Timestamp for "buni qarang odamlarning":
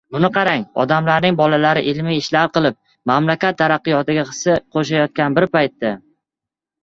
0.13-1.35